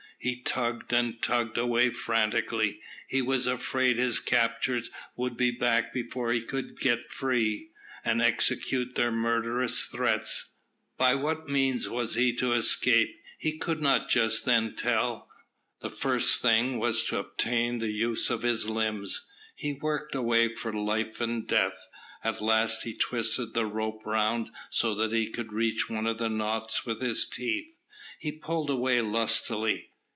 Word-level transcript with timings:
He 0.23 0.39
tugged 0.39 0.93
and 0.93 1.19
tugged 1.19 1.57
away 1.57 1.89
frantically. 1.89 2.79
He 3.07 3.23
was 3.23 3.47
afraid 3.47 3.97
his 3.97 4.19
captors 4.19 4.91
would 5.15 5.35
be 5.35 5.49
back 5.49 5.91
before 5.91 6.31
he 6.31 6.43
could 6.43 6.79
get 6.79 7.09
free, 7.11 7.71
and 8.05 8.21
execute 8.21 8.93
their 8.93 9.11
murderous 9.11 9.81
threats. 9.81 10.51
By 10.95 11.15
what 11.15 11.49
means 11.49 11.85
he 11.85 11.89
was 11.89 12.13
to 12.13 12.53
escape, 12.53 13.19
he 13.39 13.57
could 13.57 13.81
not 13.81 14.09
just 14.09 14.45
then 14.45 14.75
tell. 14.75 15.27
The 15.79 15.89
first 15.89 16.39
thing 16.39 16.77
was 16.77 17.03
to 17.05 17.17
obtain 17.17 17.79
the 17.79 17.89
use 17.91 18.29
of 18.29 18.43
his 18.43 18.69
limbs. 18.69 19.25
He 19.55 19.73
worked 19.73 20.13
away 20.13 20.53
for 20.53 20.71
life 20.71 21.19
and 21.19 21.47
death. 21.47 21.89
At 22.23 22.41
last 22.41 22.83
he 22.83 22.93
twisted 22.95 23.55
the 23.55 23.65
rope 23.65 24.05
round 24.05 24.51
so 24.69 24.93
that 24.93 25.13
he 25.13 25.31
could 25.31 25.51
reach 25.51 25.89
one 25.89 26.05
of 26.05 26.19
the 26.19 26.29
knots 26.29 26.85
with 26.85 27.01
his 27.01 27.25
teeth. 27.25 27.75
He 28.19 28.31
pulled 28.31 28.69
away 28.69 29.01
lustily. 29.01 29.87